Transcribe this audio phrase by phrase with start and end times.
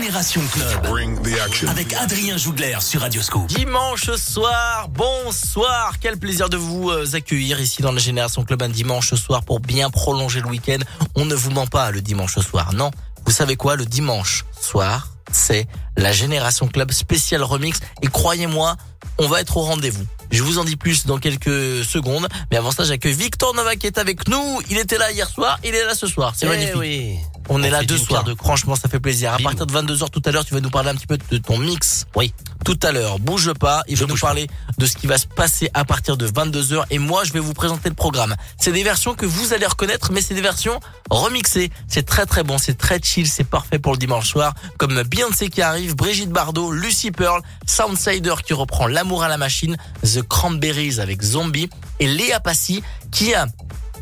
[0.00, 1.68] Génération Club.
[1.68, 3.46] Avec Adrien Jougler sur Radioscope.
[3.48, 5.96] Dimanche soir, bonsoir.
[6.00, 9.60] Quel plaisir de vous euh, accueillir ici dans la Génération Club un dimanche soir pour
[9.60, 10.78] bien prolonger le week-end.
[11.16, 12.90] On ne vous ment pas le dimanche soir, non.
[13.26, 15.66] Vous savez quoi, le dimanche soir, c'est
[15.98, 17.78] la Génération Club spécial remix.
[18.00, 18.76] Et croyez-moi,
[19.18, 20.06] on va être au rendez-vous.
[20.30, 22.26] Je vous en dis plus dans quelques secondes.
[22.50, 24.60] Mais avant ça, j'accueille Victor Nova qui est avec nous.
[24.70, 26.32] Il était là hier soir, il est là ce soir.
[26.36, 26.76] C'est Eh magnifique.
[26.76, 27.16] oui.
[27.52, 28.22] On, est là deux soirs.
[28.22, 29.34] deux Franchement, ça fait plaisir.
[29.34, 29.42] À Bim.
[29.44, 31.58] partir de 22h tout à l'heure, tu vas nous parler un petit peu de ton
[31.58, 32.06] mix.
[32.14, 32.32] Oui.
[32.64, 33.18] Tout à l'heure.
[33.18, 33.82] Bouge pas.
[33.88, 34.46] Il Je va nous parler
[34.78, 36.84] de ce qui va se passer à partir de 22h.
[36.90, 38.36] Et moi, je vais vous présenter le programme.
[38.56, 40.78] C'est des versions que vous allez reconnaître, mais c'est des versions
[41.10, 41.70] remixées.
[41.88, 42.56] C'est très très bon.
[42.56, 43.26] C'est très chill.
[43.26, 44.54] C'est parfait pour le dimanche soir.
[44.78, 49.76] Comme Beyoncé qui arrive, Brigitte Bardot, Lucy Pearl, Soundsider qui reprend L'amour à la machine,
[50.04, 53.46] The Cranberries avec Zombie et Léa Passy qui a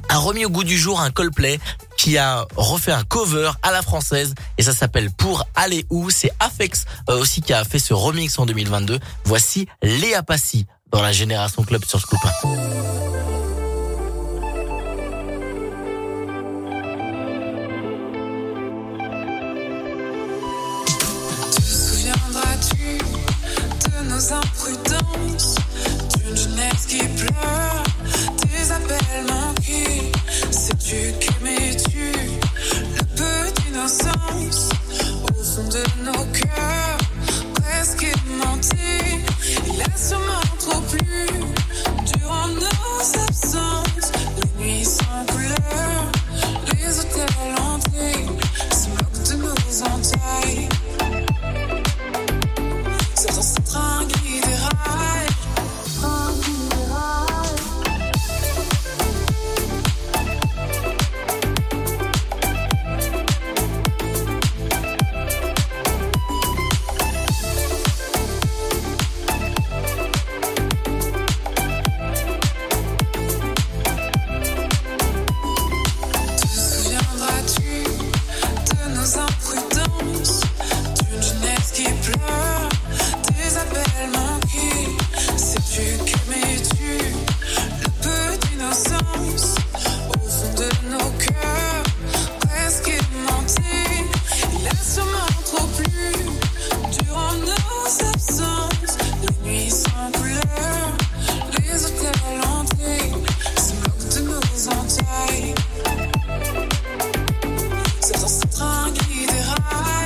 [0.08, 1.58] a remis au goût du jour un Coldplay
[1.96, 6.30] qui a refait un cover à la française et ça s'appelle Pour aller où c'est
[6.40, 8.98] Afex euh, aussi qui a fait ce remix en 2022.
[9.24, 12.20] Voici Léa Passy dans la Génération Club sur Scoop.
[21.54, 22.98] Te souviendras-tu?
[29.68, 32.12] Sais-tu qu'aimais-tu
[32.96, 34.70] le peu d'innocence
[35.24, 36.98] au fond de nos cœurs,
[37.54, 39.24] presque aimantés?
[39.66, 41.26] Il a sûrement trop plu
[42.06, 46.12] durant nos absences, les nuits sans couleur,
[46.72, 48.26] les hôtels hantés
[48.72, 50.68] se moquent de nos entailles.
[53.14, 53.60] C'est dans ce
[109.68, 109.97] qui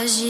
[0.00, 0.29] rouges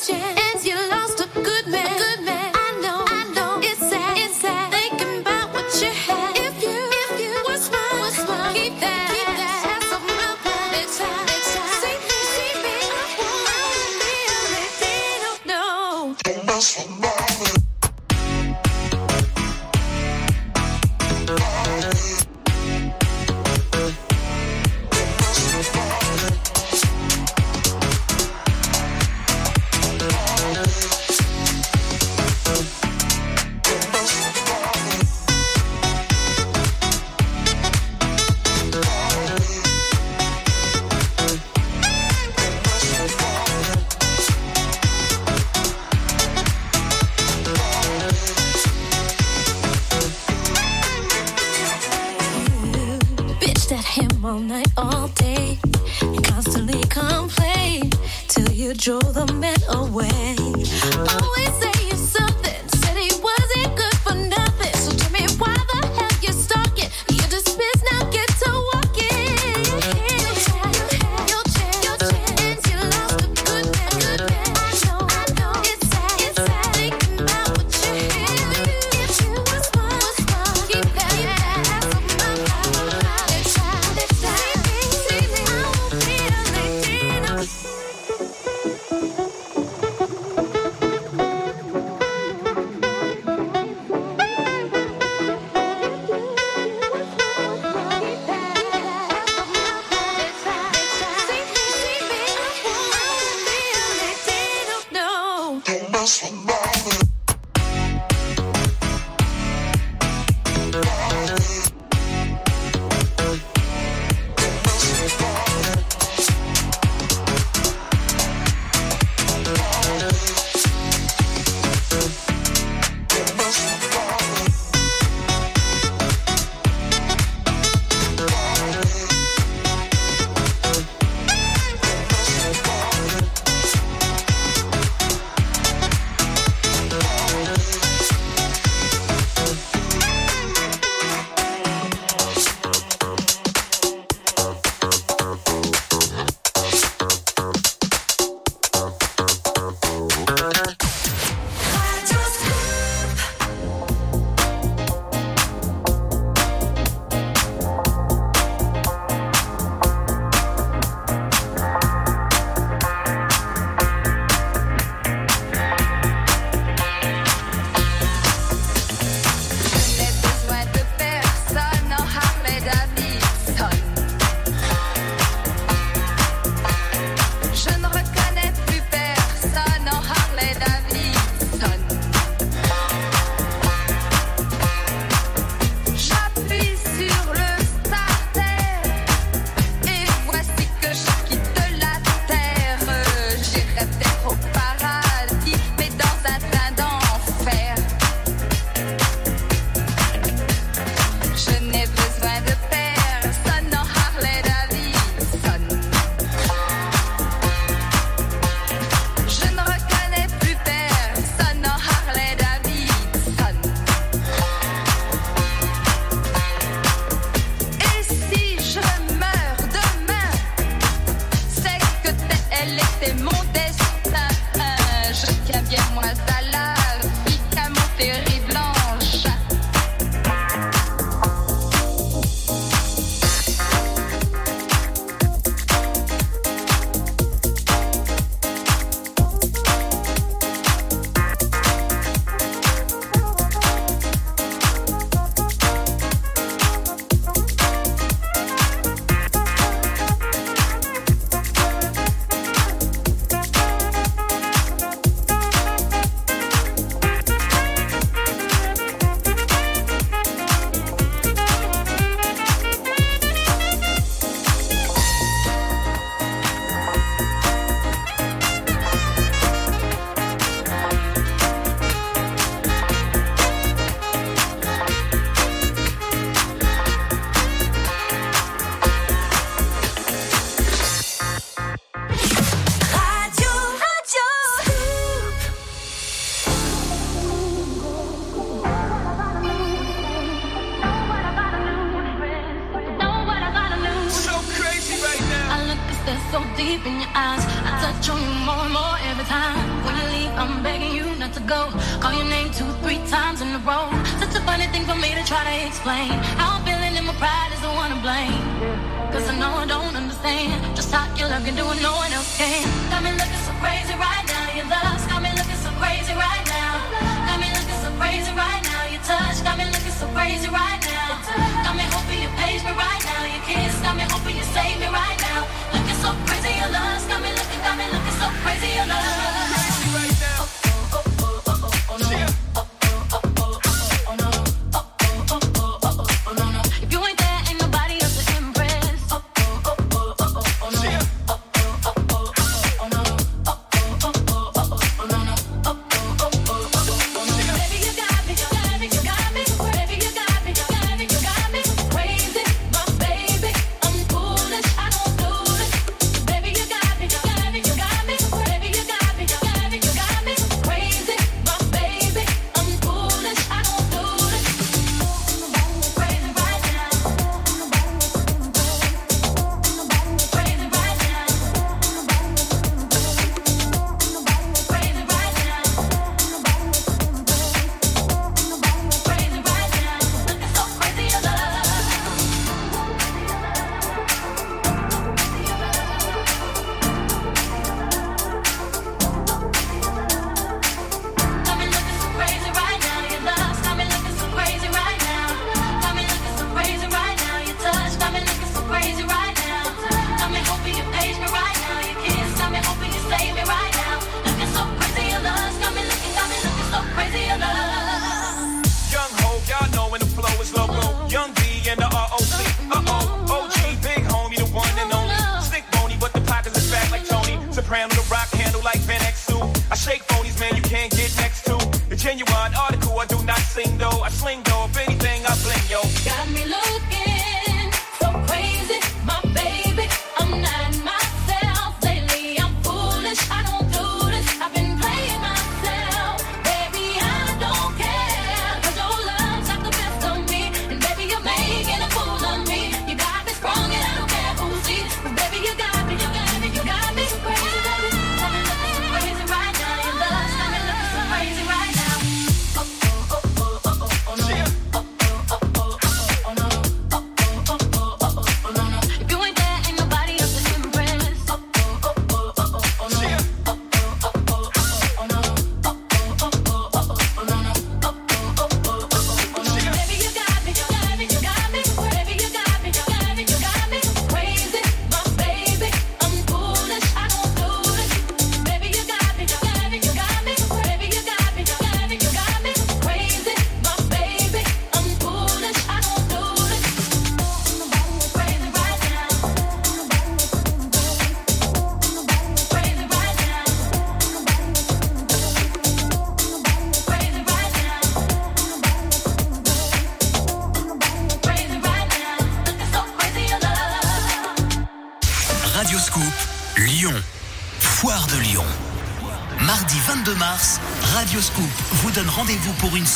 [16.61, 17.10] dancing now.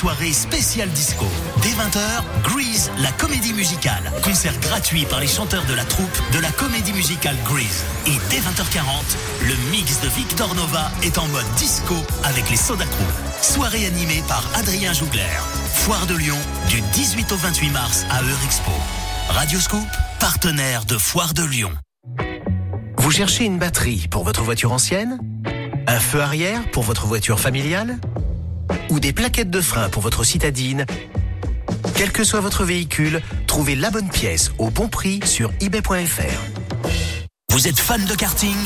[0.05, 1.25] soirée spéciale disco.
[1.63, 4.11] Dès 20h, Grease, la comédie musicale.
[4.23, 7.83] Concert gratuit par les chanteurs de la troupe de la comédie musicale Grease.
[8.05, 8.85] Et dès 20h40,
[9.41, 13.41] le mix de Victor Nova est en mode disco avec les Soda Crew.
[13.41, 15.39] Soirée animée par Adrien Jougler.
[15.73, 16.37] Foire de Lyon,
[16.69, 18.73] du 18 au 28 mars à Eurexpo.
[19.29, 19.87] Radio Scoop,
[20.19, 21.71] partenaire de Foire de Lyon.
[22.99, 25.17] Vous cherchez une batterie pour votre voiture ancienne?
[25.87, 27.97] Un feu arrière pour votre voiture familiale?
[28.89, 30.85] ou des plaquettes de frein pour votre citadine.
[31.95, 36.89] Quel que soit votre véhicule, trouvez la bonne pièce au bon prix sur ebay.fr.
[37.51, 38.57] Vous êtes fan de karting?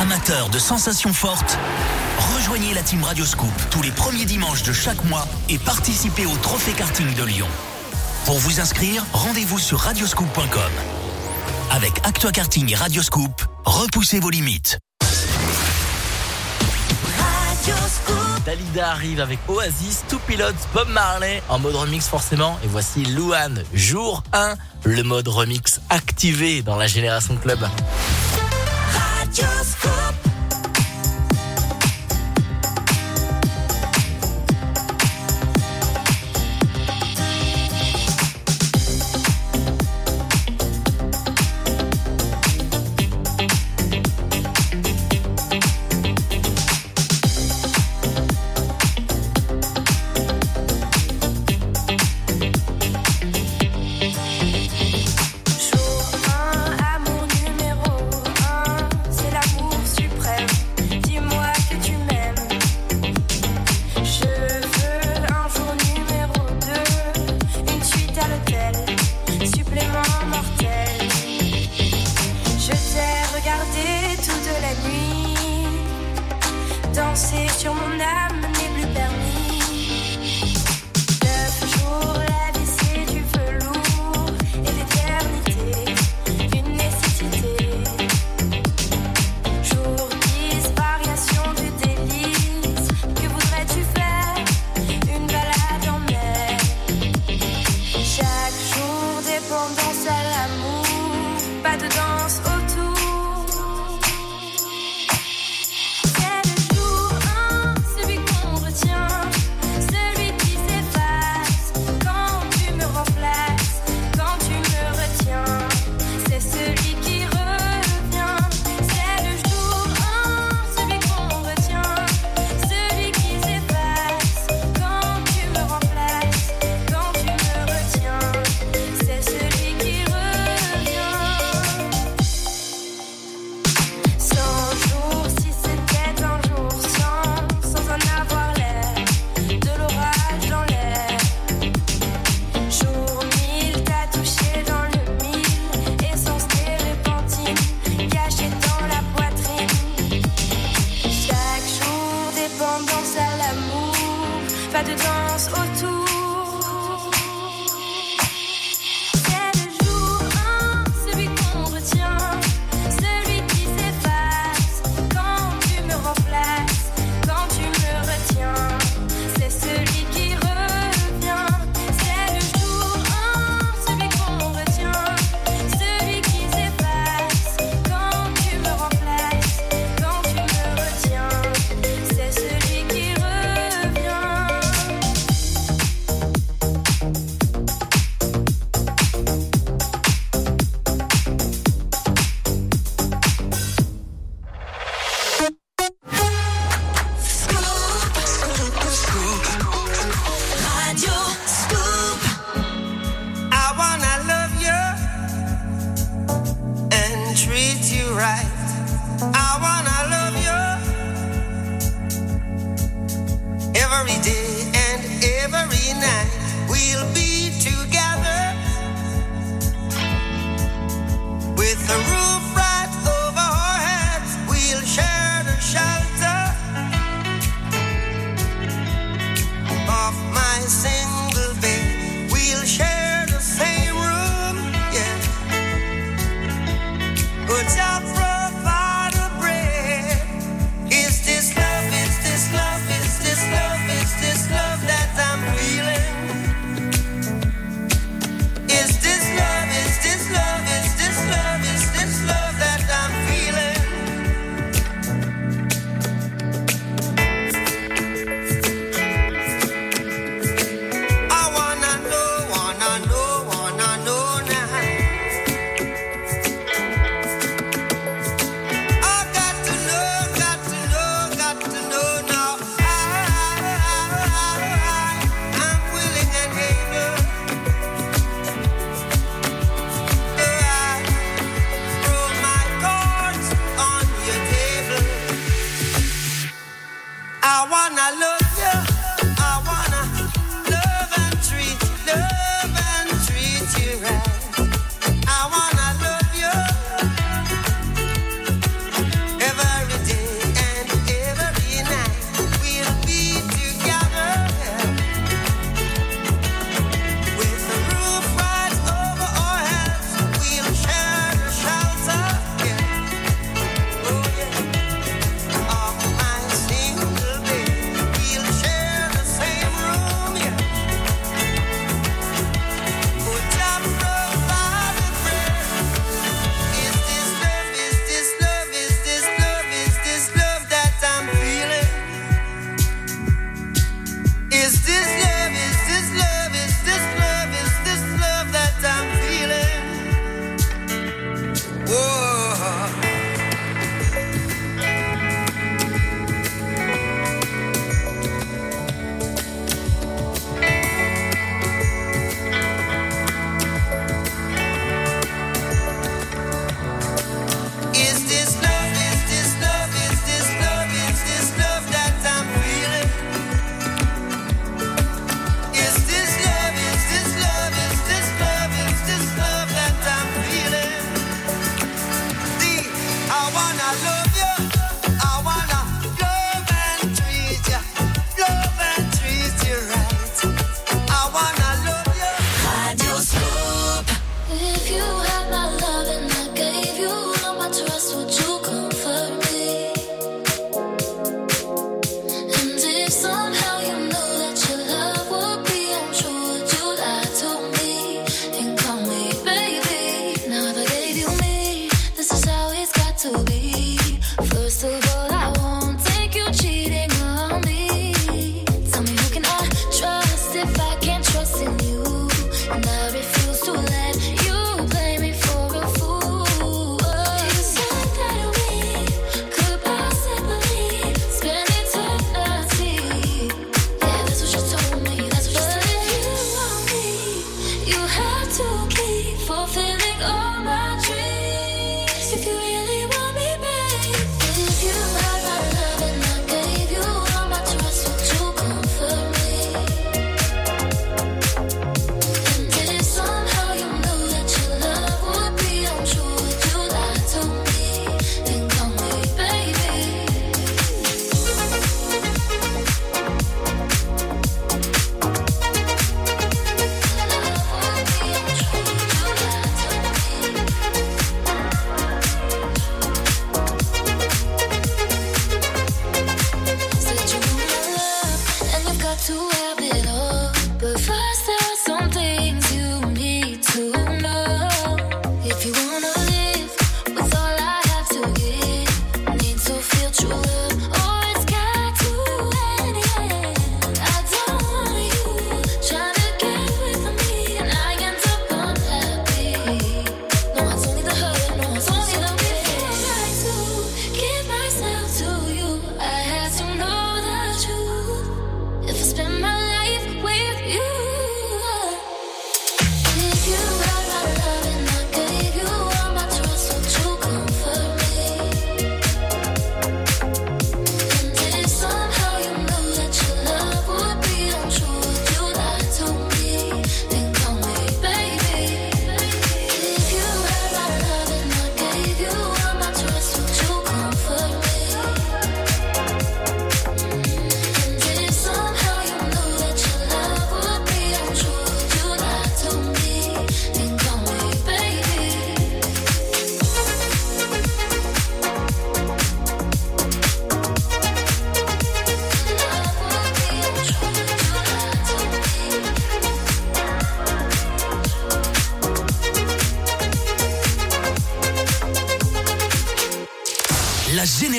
[0.00, 1.58] Amateur de sensations fortes?
[2.36, 6.72] Rejoignez la team Radioscoop tous les premiers dimanches de chaque mois et participez au Trophée
[6.72, 7.46] Karting de Lyon.
[8.24, 10.72] Pour vous inscrire, rendez-vous sur radioscoop.com.
[11.70, 14.78] Avec Actua Karting et Radioscoop, repoussez vos limites.
[18.44, 22.58] Dalida arrive avec Oasis, Two Pilots, Bob Marley en mode remix forcément.
[22.62, 24.54] Et voici Luan, jour 1,
[24.84, 27.60] le mode remix activé dans la Génération Club.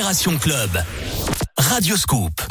[0.05, 0.83] Génération Club.
[1.57, 2.44] Radio Scoop.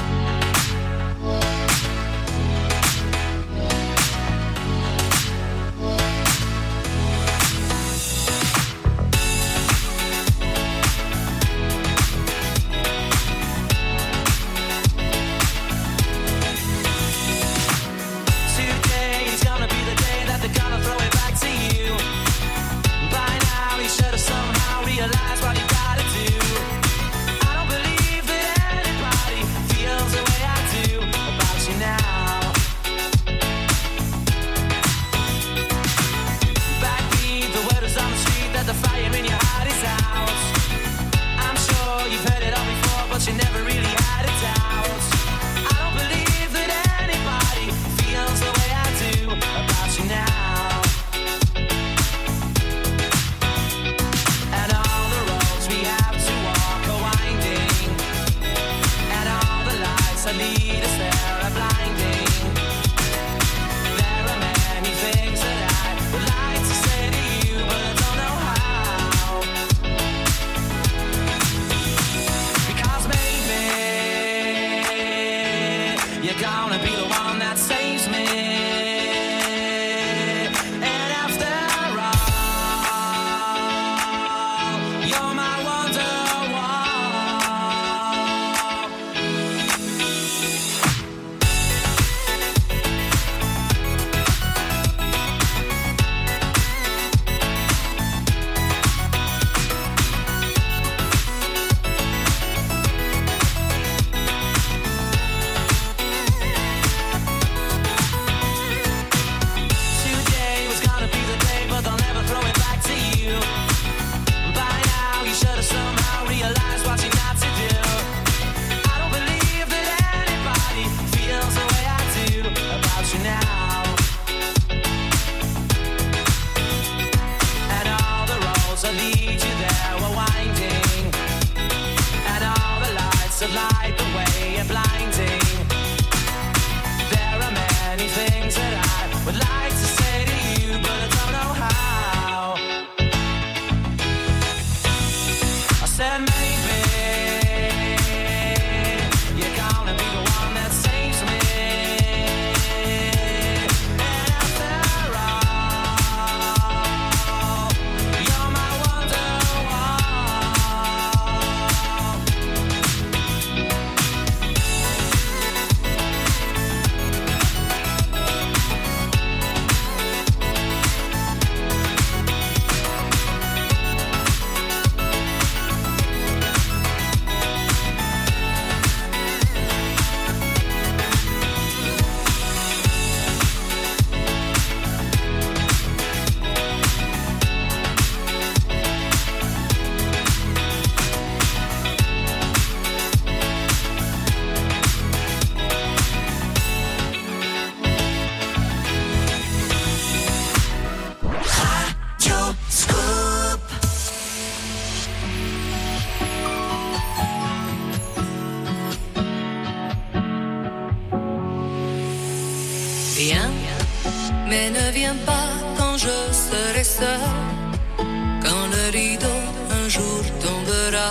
[217.00, 221.11] quand le rideau un jour tombera.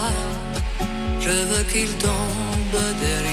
[1.20, 3.33] Je veux qu'il tombe derrière.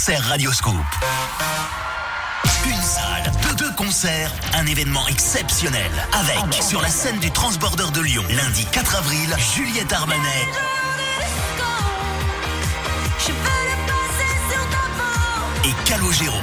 [0.00, 0.76] L'anniversaire Radioscoop.
[2.64, 5.90] Une salle, deux, deux concerts, un événement exceptionnel.
[6.12, 10.24] Avec, sur la scène du Transborder de Lyon, lundi 4 avril, Juliette Armanet
[15.64, 16.38] et Calogero.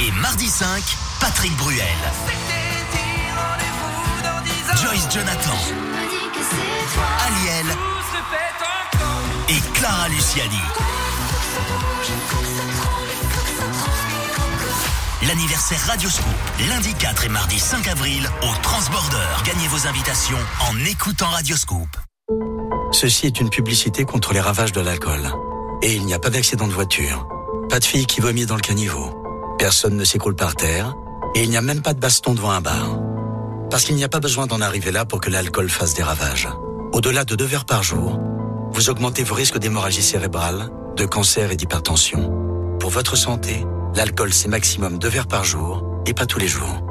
[0.00, 0.82] Et mardi 5,
[1.20, 1.84] Patrick Bruel.
[4.80, 5.99] Joyce Jonathan.
[7.26, 7.66] Aliel.
[9.48, 10.60] Et Clara Luciani.
[15.26, 16.24] L'anniversaire Radioscoop,
[16.68, 19.16] lundi 4 et mardi 5 avril au Transborder.
[19.44, 20.38] Gagnez vos invitations
[20.70, 21.88] en écoutant Radioscoop.
[22.92, 25.30] Ceci est une publicité contre les ravages de l'alcool.
[25.82, 27.28] Et il n'y a pas d'accident de voiture.
[27.68, 29.14] Pas de fille qui vomit dans le caniveau.
[29.58, 30.94] Personne ne s'écroule par terre.
[31.34, 32.99] Et il n'y a même pas de baston devant un bar.
[33.70, 36.48] Parce qu'il n'y a pas besoin d'en arriver là pour que l'alcool fasse des ravages.
[36.92, 38.18] Au-delà de deux verres par jour,
[38.72, 42.32] vous augmentez vos risques d'hémorragie cérébrale, de cancer et d'hypertension.
[42.80, 43.64] Pour votre santé,
[43.94, 46.82] l'alcool c'est maximum deux verres par jour et pas tous les jours.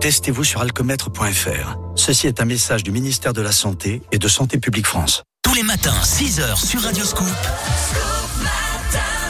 [0.00, 1.76] Testez-vous sur alcomètre.fr.
[1.96, 5.22] Ceci est un message du ministère de la Santé et de Santé publique France.
[5.42, 7.26] Tous les matins, 6h sur Radioscoop.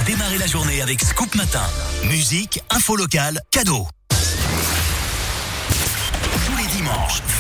[0.07, 1.63] Démarrez la journée avec Scoop Matin.
[2.05, 3.87] Musique, info locale, cadeau.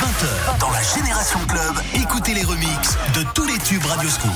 [0.02, 4.32] 20h, dans la Génération Club, écoutez les remixes de tous les tubes Radioscoop.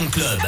[0.00, 0.40] Génération Club.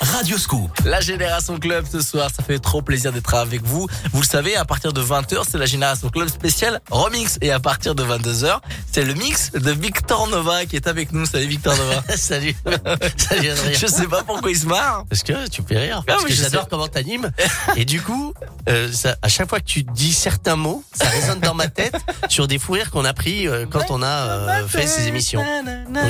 [0.00, 0.70] Radioscoop.
[0.84, 3.86] La Génération Club ce soir, ça fait trop plaisir d'être avec vous.
[4.12, 7.38] Vous le savez, à partir de 20h, c'est la Génération Club spéciale remix.
[7.42, 8.60] Et à partir de 22h,
[8.90, 11.26] c'est le mix de Victor Nova qui est avec nous.
[11.26, 12.02] Salut Victor Nova.
[12.16, 12.54] Salut.
[13.16, 13.78] Salut Adrien.
[13.78, 15.04] Je sais pas pourquoi il se marre.
[15.08, 15.98] Parce que tu fais rire.
[16.00, 17.30] Ah, Parce que j'adore comment t'animes.
[17.76, 18.32] Et du coup,
[18.68, 21.94] euh, ça, à chaque fois que tu dis certains mots, ça résonne dans ma tête
[22.28, 25.44] sur des fous rires qu'on a pris euh, quand on a euh, fait ces émissions.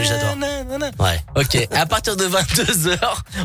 [0.03, 0.37] J'adore.
[1.01, 1.18] Ouais.
[1.34, 2.98] Ok, à partir de 22h,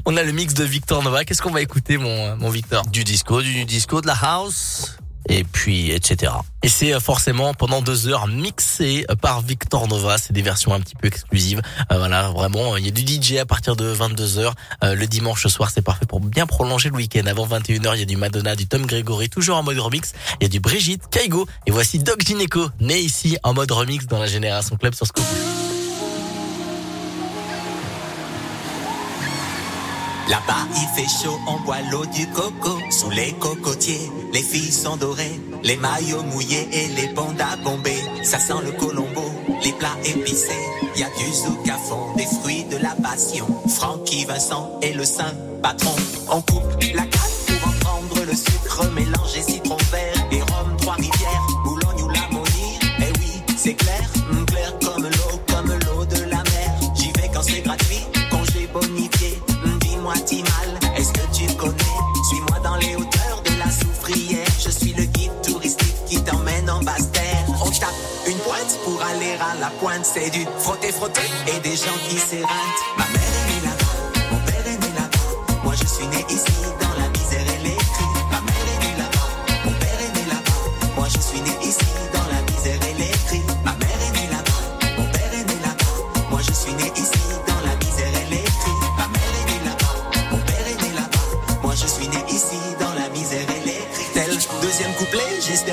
[0.05, 1.23] on a le mix de Victor Nova.
[1.23, 2.85] Qu'est-ce qu'on va écouter, mon, mon Victor?
[2.87, 4.97] Du disco, du disco, de la house,
[5.29, 6.33] et puis etc.
[6.63, 10.17] Et c'est euh, forcément pendant deux heures mixé euh, par Victor Nova.
[10.17, 11.61] C'est des versions un petit peu exclusives.
[11.91, 14.55] Euh, voilà, vraiment, il y a du DJ à partir de 22 heures.
[14.83, 17.25] Euh, le dimanche soir, c'est parfait pour bien prolonger le week-end.
[17.25, 20.13] Avant 21 h il y a du Madonna, du Tom Gregory, toujours en mode remix.
[20.39, 21.47] Il y a du Brigitte, Kaigo.
[21.65, 25.25] Et voici Doc Gineco, né ici en mode remix dans la Génération Club sur Scoop.
[30.75, 32.77] Il fait chaud, on boit l'eau du coco.
[32.89, 35.39] Sous les cocotiers, les filles sont dorées.
[35.63, 38.03] Les maillots mouillés et les bandas bombés.
[38.23, 39.23] Ça sent le colombo,
[39.63, 40.65] les plats épicés.
[40.95, 43.47] Y a du zouk à fond, des fruits de la passion.
[43.67, 45.95] Francky Vincent et le saint patron.
[46.29, 48.55] On coupe la canne pour en prendre le sucre.
[49.27, 49.64] Citron
[64.07, 67.45] Je suis le guide touristique qui t'emmène en basse terre.
[67.49, 67.89] On tape
[68.27, 70.05] une pointe pour aller à la pointe.
[70.05, 72.49] C'est du frotter, frotter et des gens qui s'éreintent.
[72.97, 75.59] Ma mère est née là-bas, mon père est né là-bas.
[75.63, 76.84] Moi je suis né ici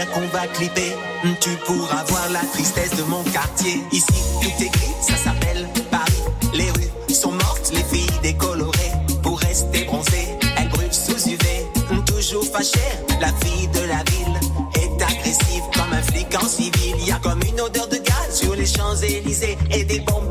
[0.03, 0.93] j'espère qu'on va clipper.
[1.25, 3.81] Hmm, Tu pourras voir la tristesse de mon quartier.
[3.93, 4.07] Ici
[4.41, 6.23] tout est gris, ça s'appelle Paris.
[6.55, 8.93] Les rues sont mortes, les filles décolorées.
[9.23, 11.45] Pour rester bronzées, elles brûlent sous UV.
[11.91, 12.79] Hmm, Toujours fâchée,
[13.21, 14.41] la fille de la ville
[14.75, 16.97] est agressive comme un flic en civil.
[17.07, 20.22] Y a comme une odeur de gaz sur les Champs-Élysées et des bombes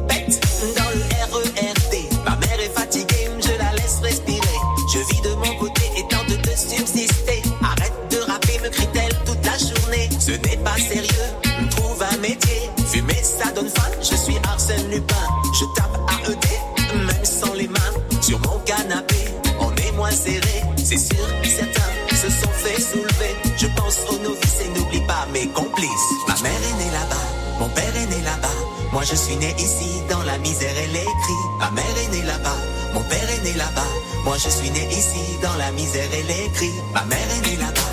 [29.01, 31.43] Moi je suis né ici dans la misère et les cris.
[31.57, 32.57] Ma mère est née là-bas,
[32.93, 33.89] mon père est né là-bas.
[34.23, 36.75] Moi je suis né ici dans la misère et les cris.
[36.93, 37.90] Ma mère est née là-bas,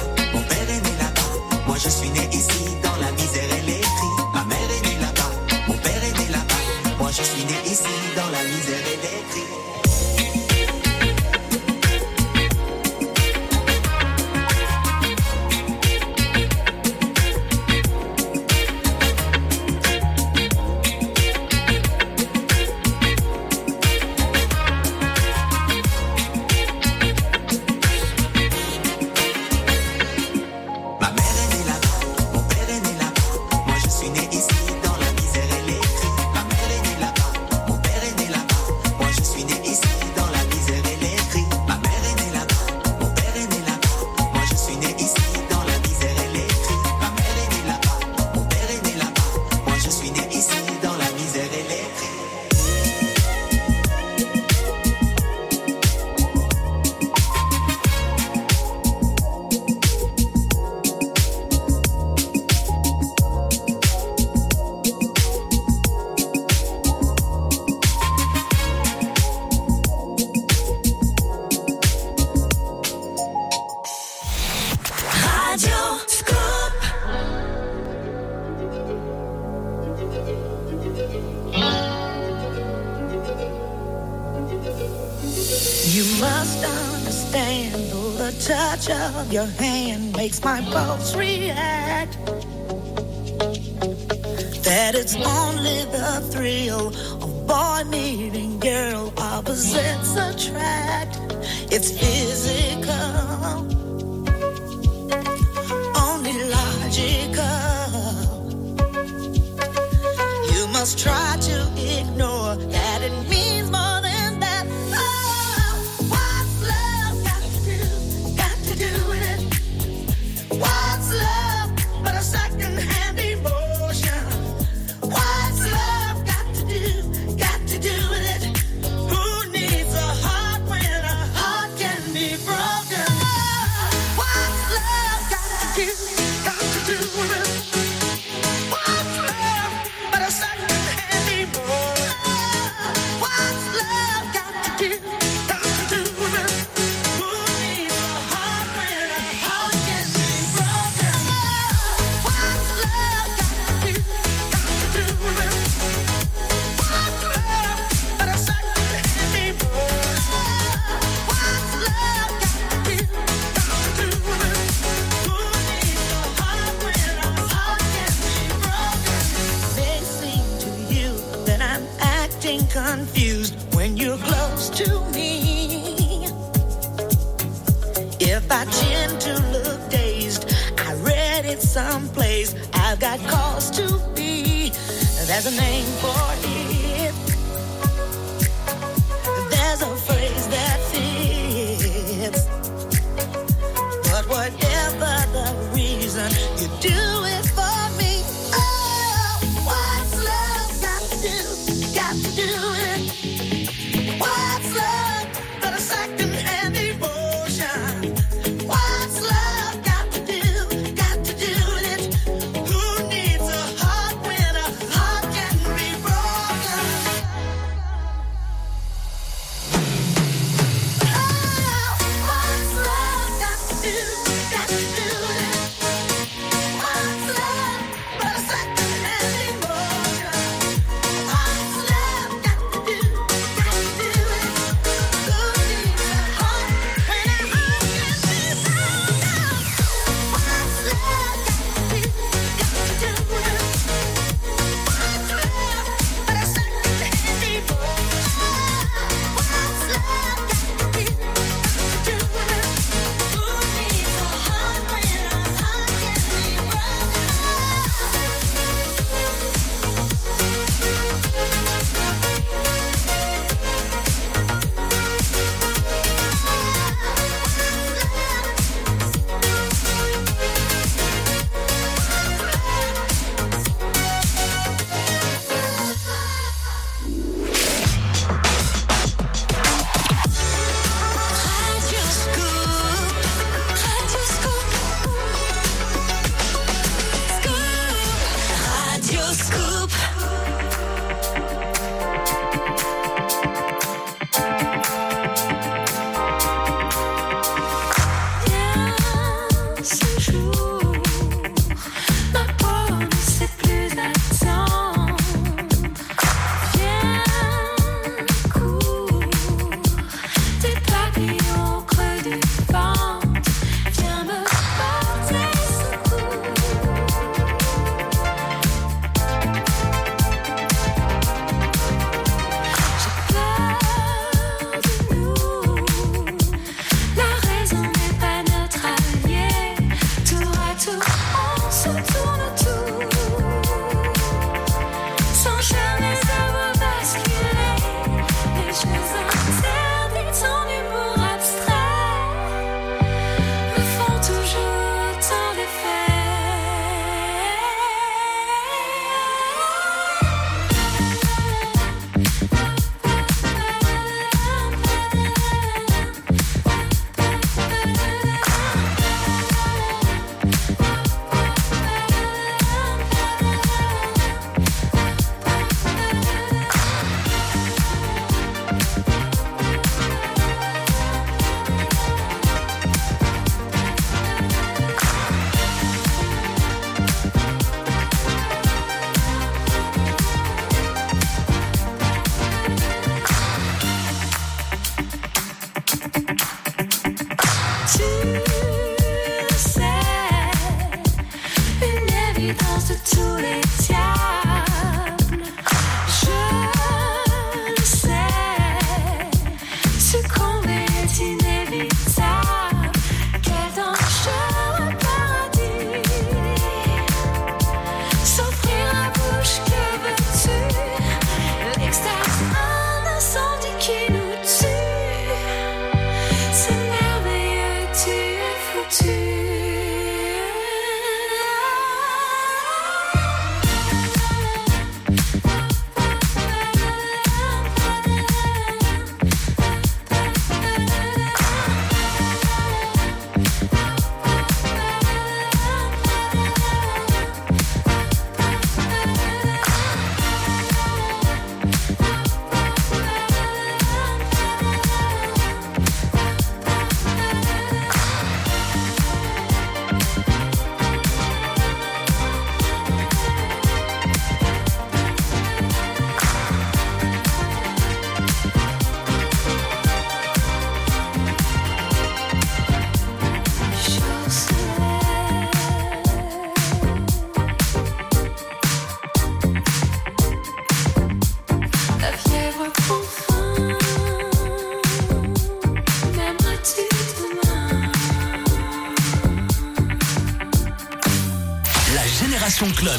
[135.79, 136.08] here.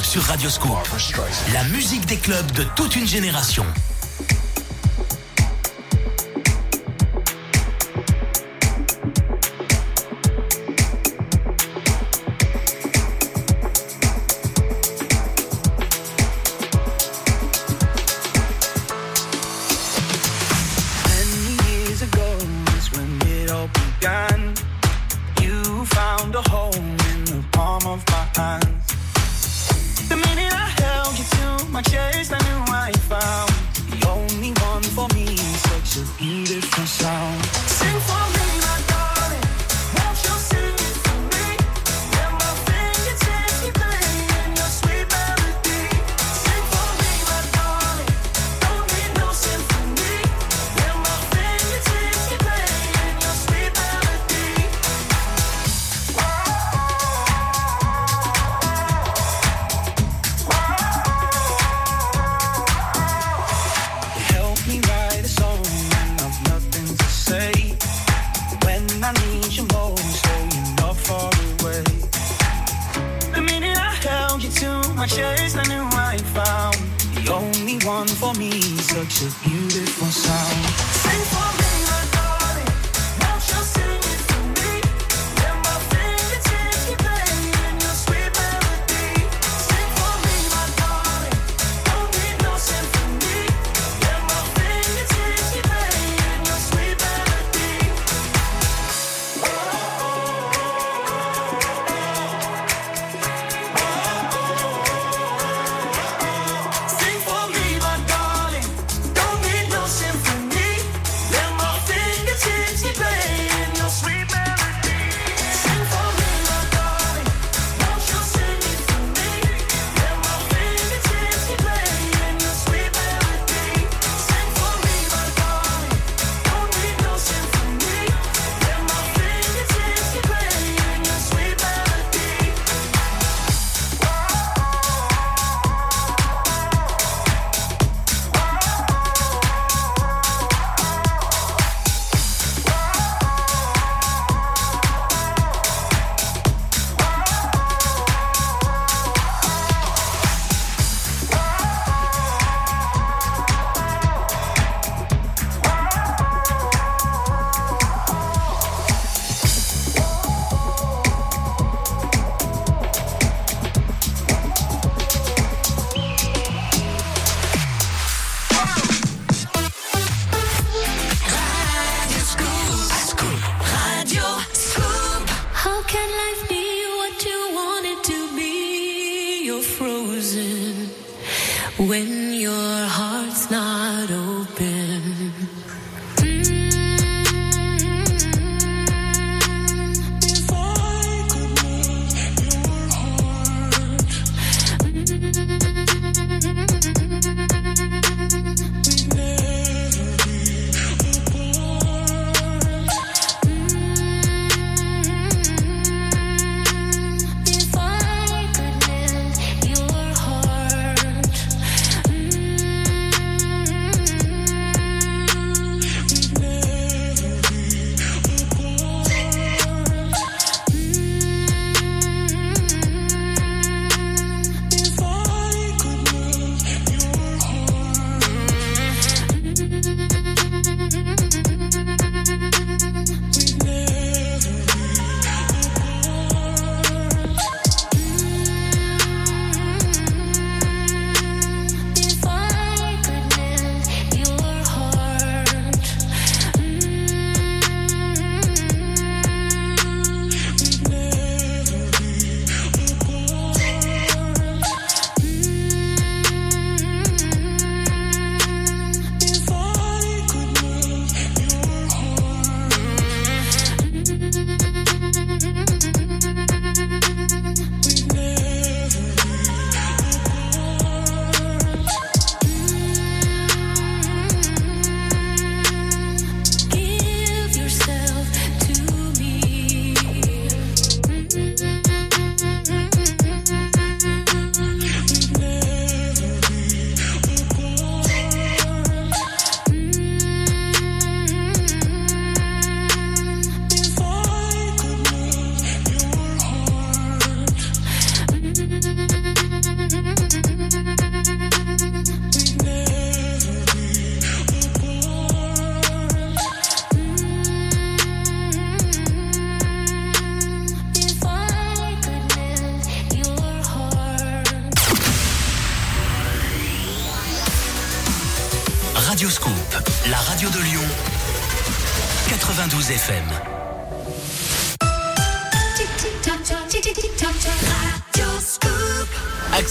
[0.04, 0.78] sur Radio Scoop.
[1.54, 3.66] La musique des clubs de toute une génération.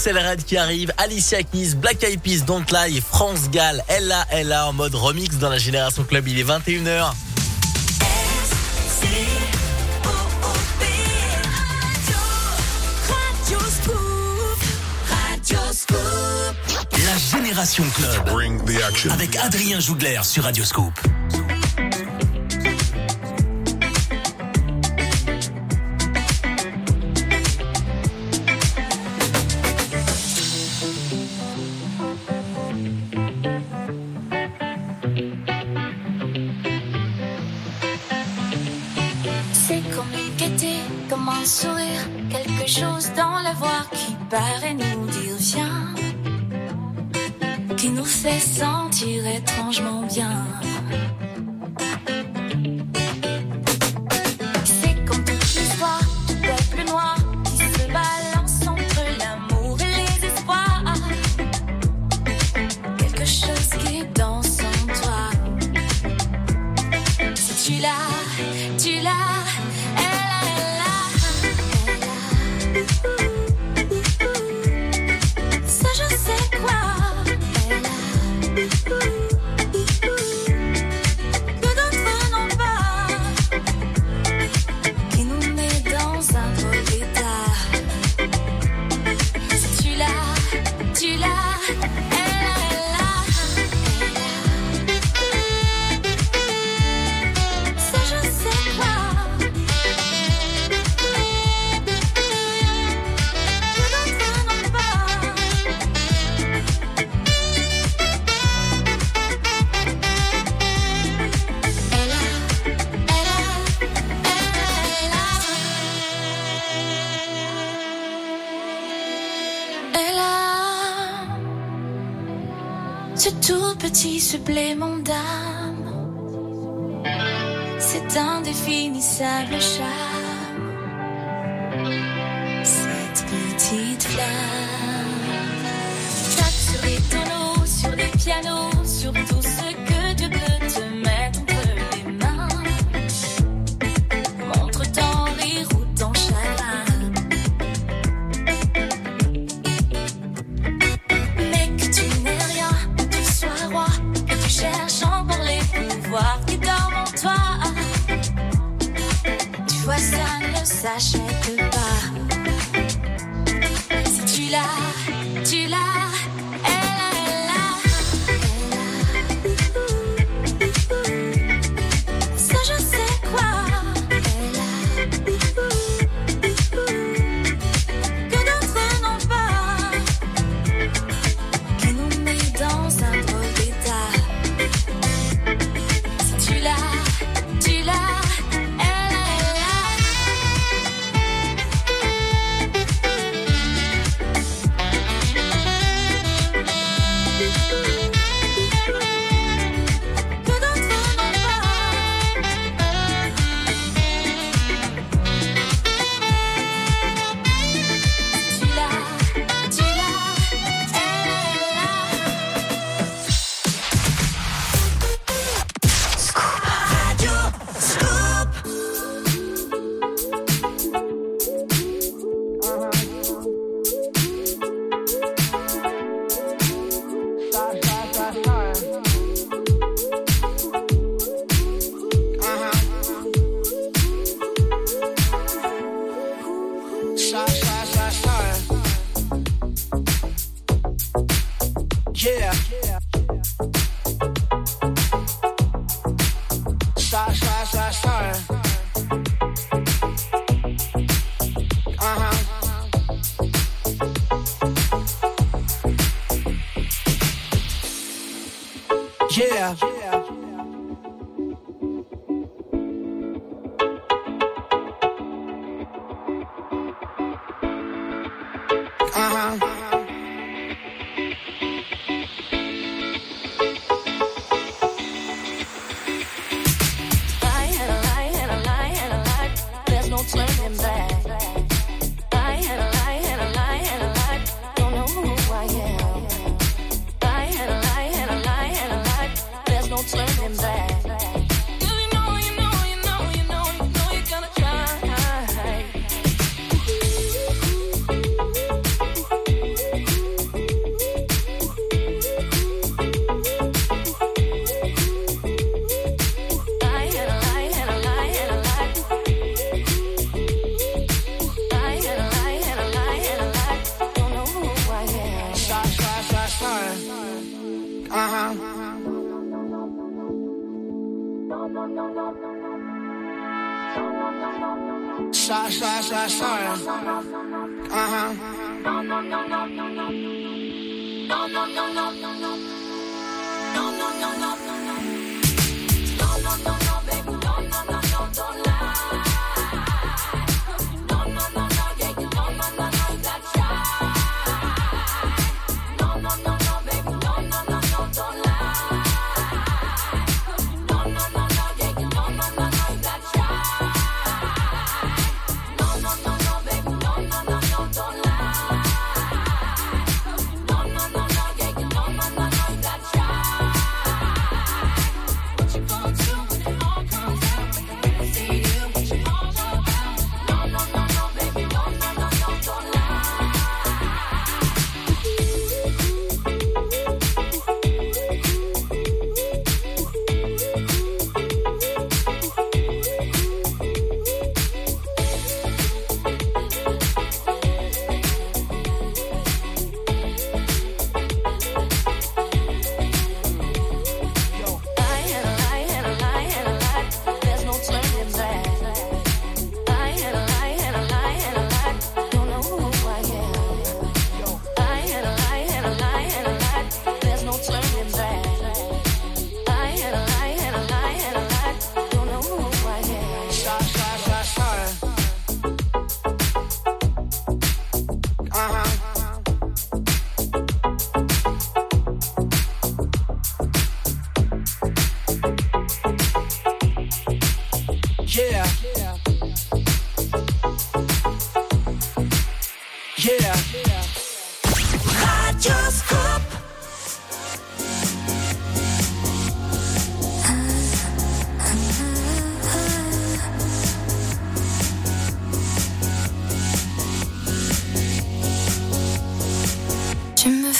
[0.01, 4.43] C'est le Red qui arrive, Alicia Keys, Black Eyed Peas, Don't Lie France Gall, LA,
[4.43, 7.11] LA en mode remix dans la Génération Club, il est 21h.
[17.05, 20.93] La Génération Club avec Adrien Jougler sur Radio Scoop.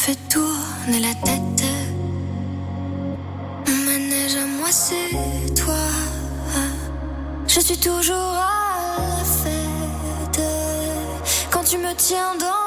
[0.09, 1.63] je tourne la tête.
[3.67, 5.85] Mon manège à moi, c'est toi.
[7.47, 10.41] Je suis toujours à la fête.
[11.51, 12.58] Quand tu me tiens dans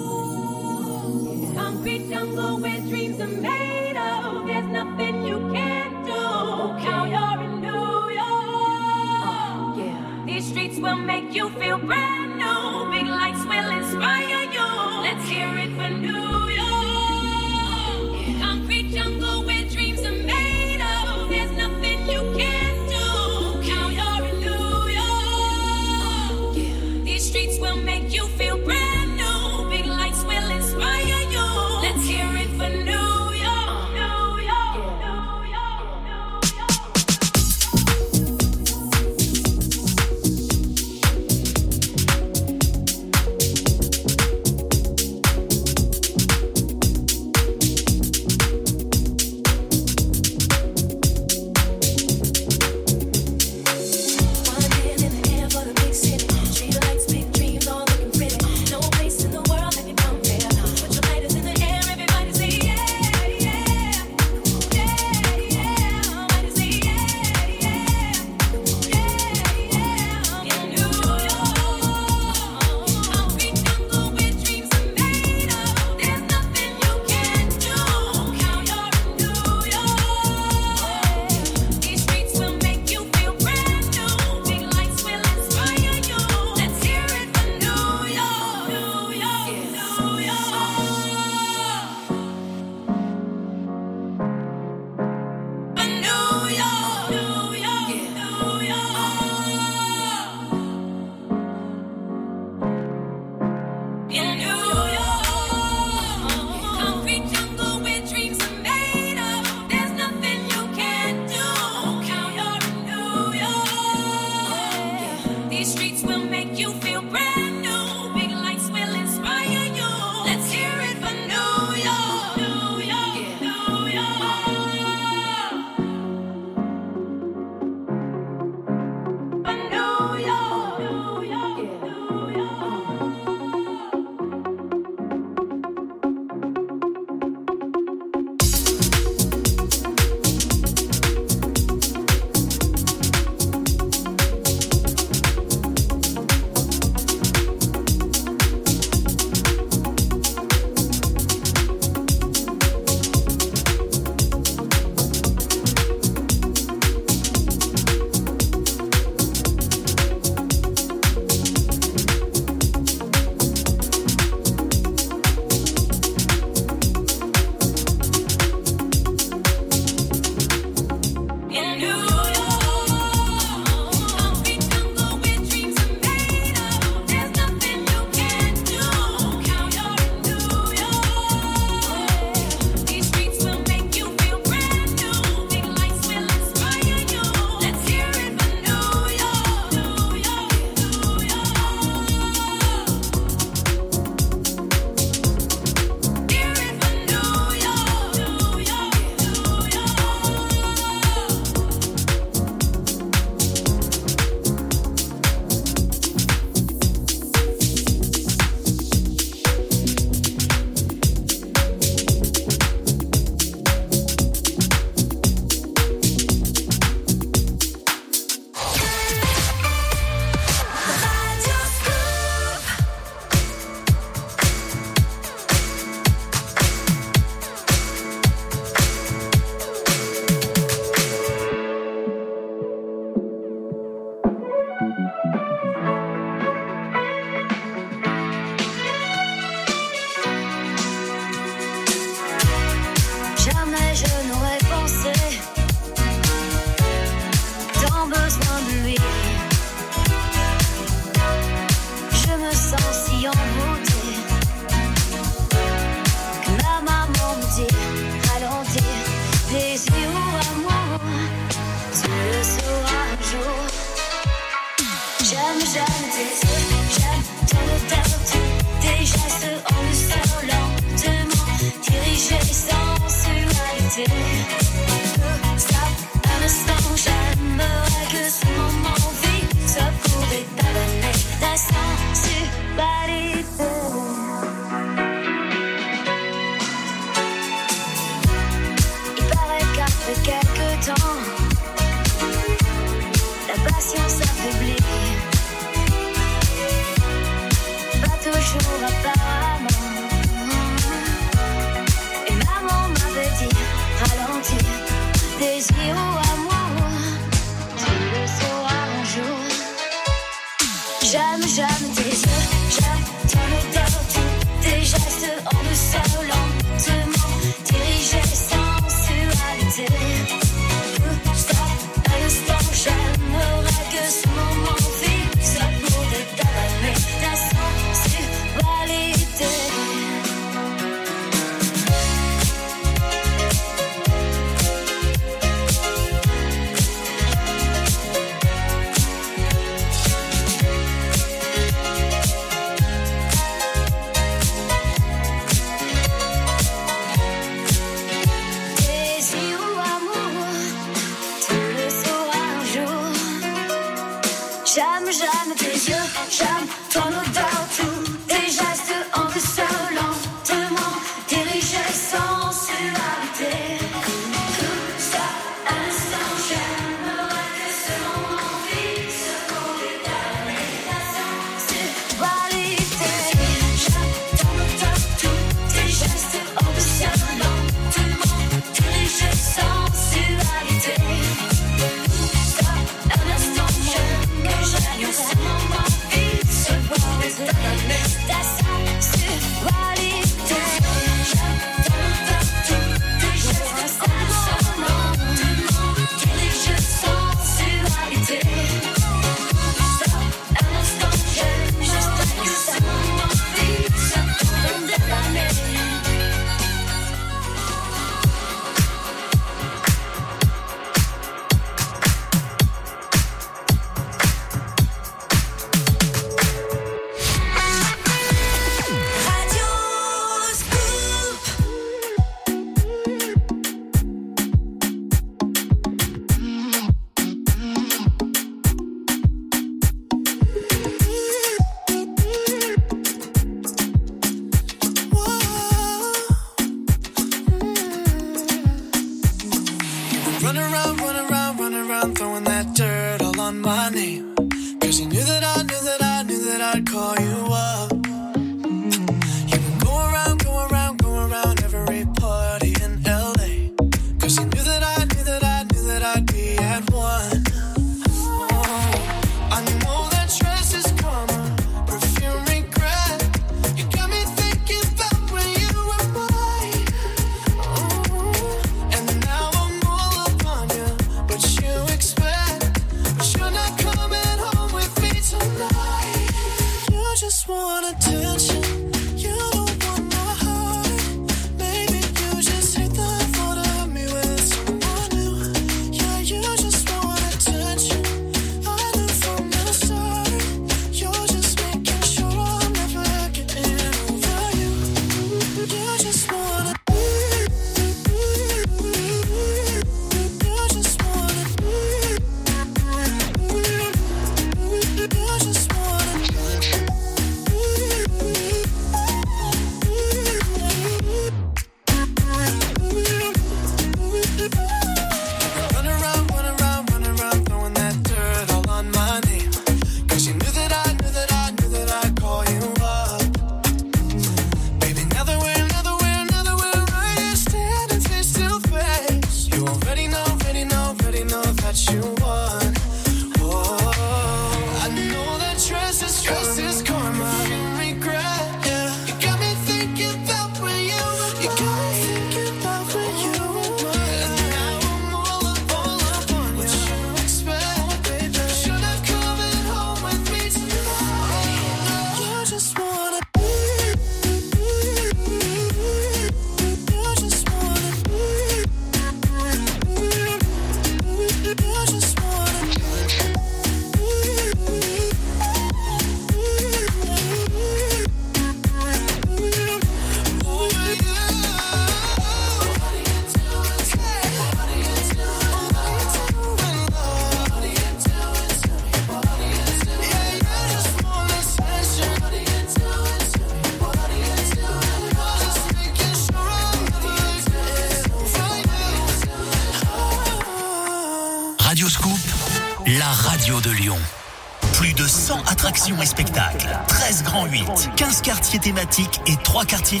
[599.64, 600.00] trois quartiers.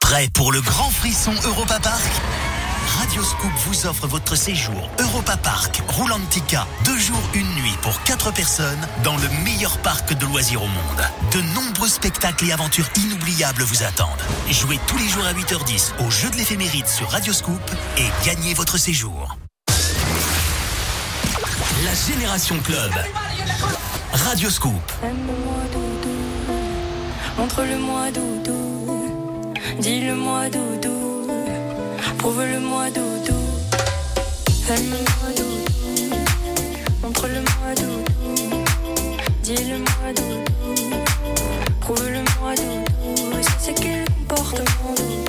[0.00, 2.10] Prêt pour le grand frisson Europa Park?
[2.98, 8.32] Radio Scoop vous offre votre séjour Europa Park, Roulantica, deux jours, une nuit pour quatre
[8.32, 11.02] personnes dans le meilleur parc de loisirs au monde.
[11.32, 14.22] De nombreux spectacles et aventures inoubliables vous attendent.
[14.50, 17.60] Jouez tous les jours à 8h10 au jeu de l'éphéméride sur Radio Scoop
[17.98, 19.36] et gagnez votre séjour.
[21.84, 22.92] La Génération Club.
[24.12, 24.92] Radio Scoop.
[27.42, 29.52] Montre-le-moi, doudou.
[29.80, 31.26] Dis-le-moi, doudou.
[32.18, 33.42] Prouve-le-moi, doudou.
[34.68, 36.16] Donne-le-moi, doudou.
[37.02, 38.62] Montre-le-moi, doudou.
[39.42, 40.96] Dis-le-moi, doudou.
[41.80, 43.38] Prouve-le-moi, doudou.
[43.58, 45.21] C'est quel comportement.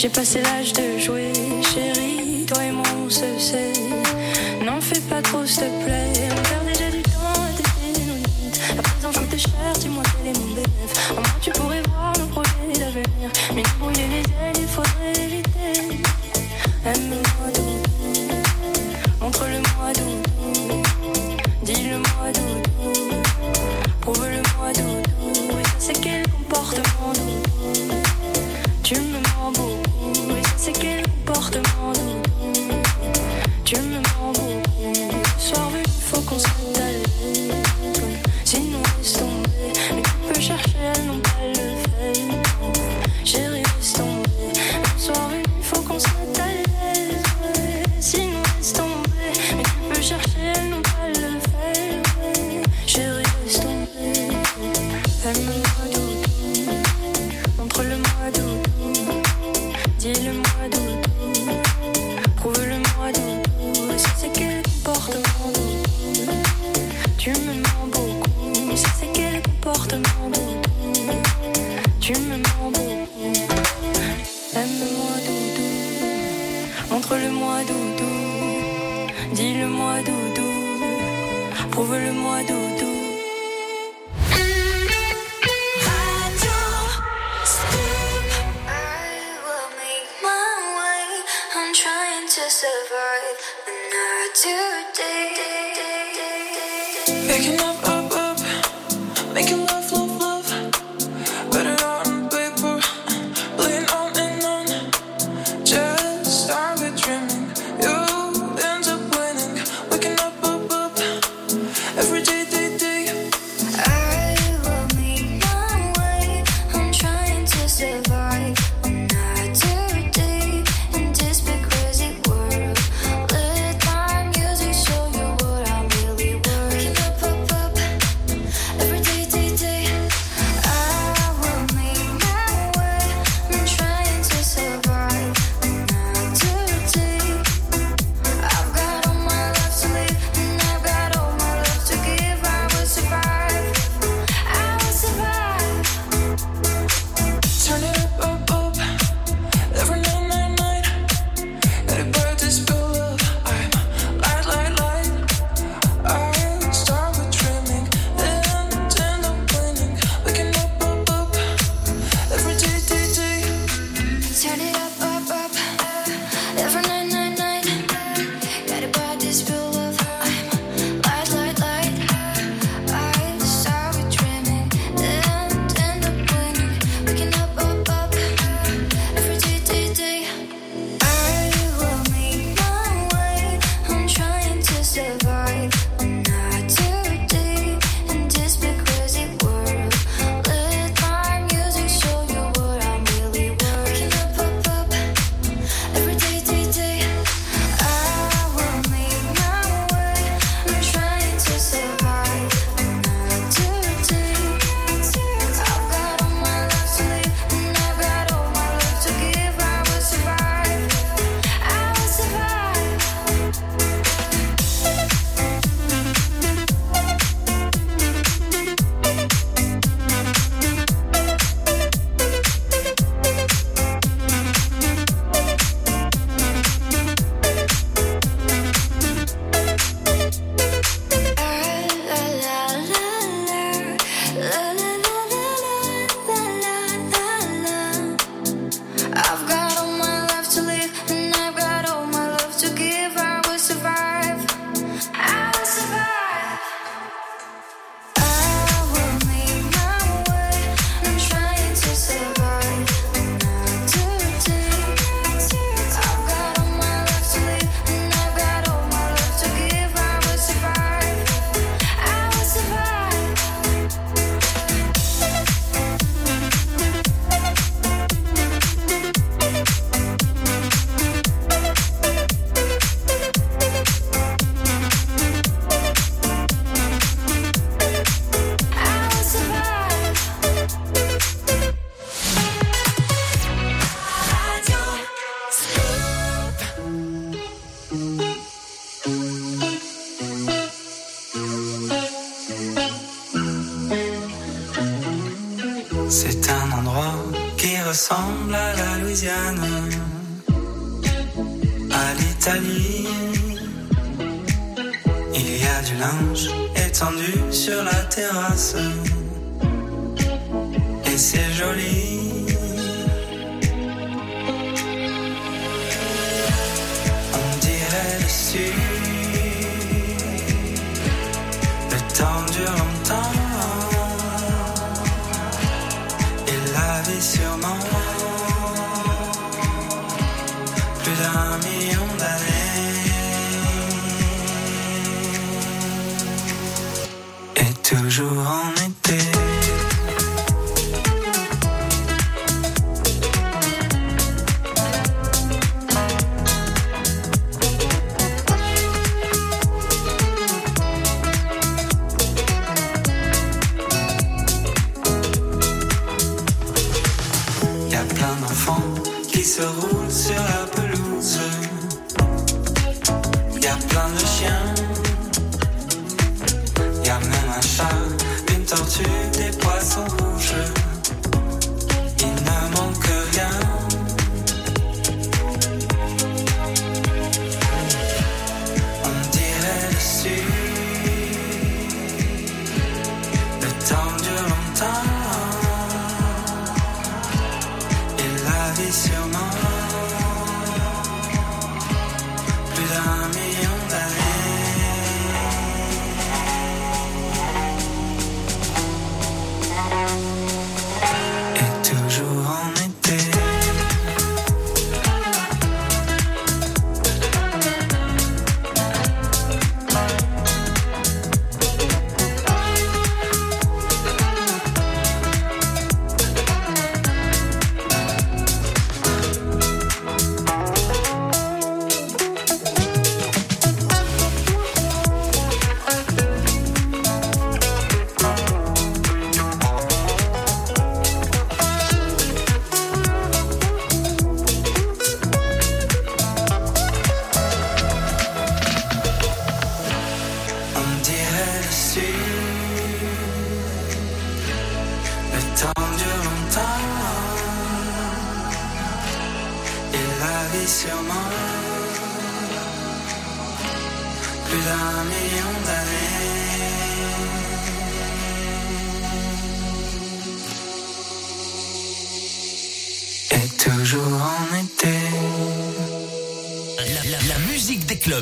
[0.00, 0.89] J'ai passé l'âge de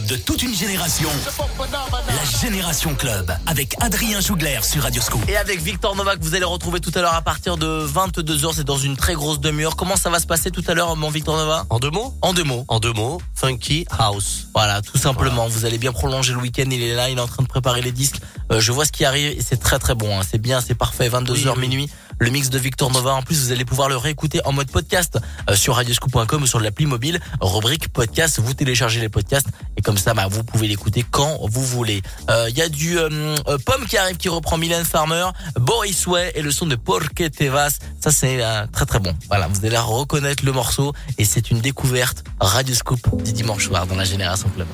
[0.09, 1.10] de toute une génération.
[1.59, 5.20] La Génération Club avec Adrien Jougler sur Radioscope.
[5.28, 8.64] Et avec Victor Novak, vous allez retrouver tout à l'heure à partir de 22h, c'est
[8.64, 9.76] dans une très grosse demi-heure.
[9.76, 12.14] Comment ça va se passer tout à l'heure, mon Victor Nova En deux mots?
[12.22, 12.64] En deux mots.
[12.68, 14.48] En deux mots, Funky House.
[14.55, 15.47] Voilà, tout simplement.
[15.48, 16.65] Vous allez bien prolonger le week-end.
[16.70, 18.20] Il est là, il est en train de préparer les disques.
[18.51, 20.19] Euh, je vois ce qui arrive et c'est très très bon.
[20.19, 20.23] hein.
[20.28, 21.09] C'est bien, c'est parfait.
[21.09, 21.89] 22h minuit,
[22.19, 23.15] le mix de Victor Nova.
[23.15, 26.59] En plus, vous allez pouvoir le réécouter en mode podcast euh, sur radioscoop.com ou sur
[26.60, 27.20] l'appli mobile.
[27.40, 28.40] Rubrique podcast.
[28.40, 32.02] Vous téléchargez les podcasts et comme ça, bah, vous pouvez l'écouter quand vous voulez.
[32.31, 36.06] Euh, Il y a du euh, euh, Pomme qui arrive, qui reprend Mylène Farmer, Boris
[36.06, 37.70] Way et le son de Porque Te Vas.
[38.01, 39.15] Ça, c'est euh, très très bon.
[39.28, 42.98] Voilà, vous allez reconnaître le morceau et c'est une découverte Radioscoop
[43.32, 44.68] dimanche soir dans la Génération Club.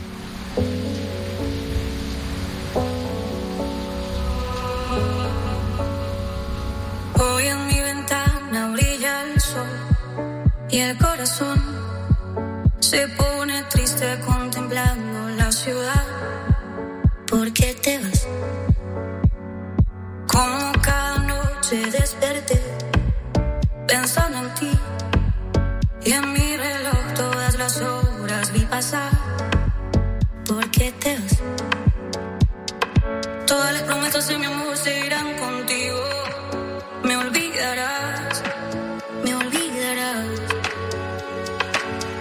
[7.16, 9.66] Hoy en mi ventana brilla el sol
[10.70, 11.60] y el corazón
[12.80, 16.04] se pone triste contemplando la ciudad.
[17.26, 18.26] ¿Por qué te vas?
[20.26, 22.60] Como cada noche desperté
[23.86, 24.70] pensando en ti
[26.04, 28.03] y en mi reloj todas las horas
[28.74, 29.12] pasar.
[30.48, 31.36] ¿Por qué te vas?
[33.46, 36.02] Todas las promesas de mi amor se irán contigo.
[37.04, 38.42] Me olvidarás,
[39.24, 40.26] me olvidarás.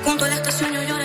[0.06, 1.03] Junto a la estación yo lloraré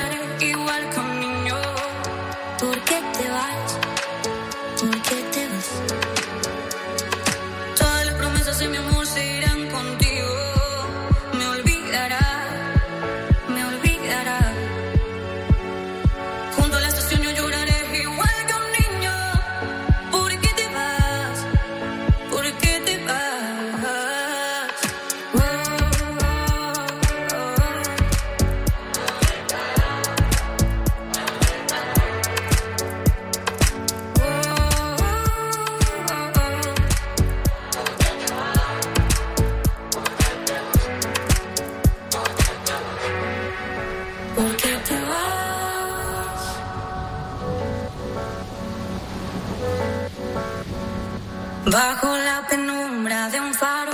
[51.70, 53.92] Bajo la penumbra de un faro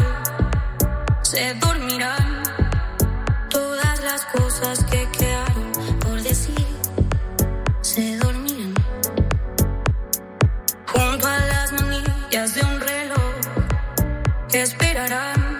[1.22, 2.42] se dormirán
[3.50, 6.66] todas las cosas que quedaron por decir.
[7.80, 8.74] Se dormirán
[10.86, 13.34] junto a las manillas de un reloj
[14.48, 15.58] que esperarán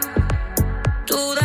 [1.07, 1.44] todas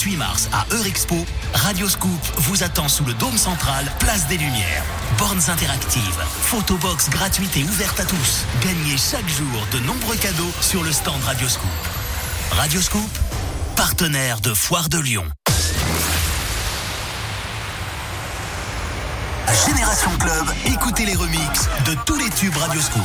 [0.00, 4.82] 28 mars à Eurexpo, Radio Scoop vous attend sous le dôme central, place des Lumières.
[5.18, 8.46] Bornes interactives, photobox gratuite et ouverte à tous.
[8.62, 11.68] Gagnez chaque jour de nombreux cadeaux sur le stand Radio Scoop.
[12.52, 13.10] Radio Scoop,
[13.76, 15.26] partenaire de Foire de Lyon.
[19.66, 23.02] Génération Club, écoutez les remixes de tous les tubes Radio Scoop.